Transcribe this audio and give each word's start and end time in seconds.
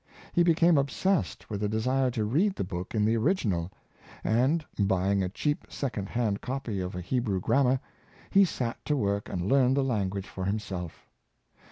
He 0.33 0.41
became 0.41 0.83
possessed 0.83 1.47
with 1.47 1.61
a 1.61 1.69
desire 1.69 2.09
to 2.09 2.25
read 2.25 2.55
the 2.55 2.63
book 2.63 2.95
in 2.95 3.05
the 3.05 3.15
original, 3.15 3.71
and, 4.23 4.65
buying 4.79 5.21
a 5.21 5.29
cheap 5.29 5.65
second 5.69 6.09
hand 6.09 6.41
copy 6.41 6.79
of 6.79 6.95
a 6.95 7.01
Hebrew 7.01 7.39
grammar, 7.39 7.79
he 8.31 8.43
sat 8.43 8.83
to 8.85 8.97
work 8.97 9.29
and 9.29 9.47
learned 9.47 9.77
the 9.77 9.83
lan 9.83 10.09
guage 10.09 10.25
for 10.25 10.45
himself. 10.45 11.07